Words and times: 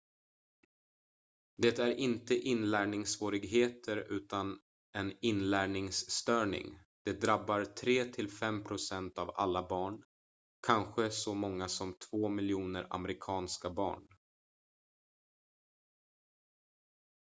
"det 1.57 1.79
är 1.79 1.91
inte 1.99 2.35
inlärningssvårigheter 2.39 3.97
utan 3.97 4.59
en 4.93 5.13
inlärningsstörning; 5.21 6.79
det 7.05 7.13
"drabbar 7.13 7.65
3 7.65 8.05
till 8.05 8.31
5 8.31 8.63
procent 8.63 9.17
av 9.17 9.31
alla 9.35 9.67
barn 9.67 10.03
kanske 10.67 11.09
så 11.11 11.33
många 11.33 11.67
som 11.67 11.93
2 12.09 12.29
miljoner 12.29 12.87
amerikanska 12.89 13.69
barn"". 13.69 14.07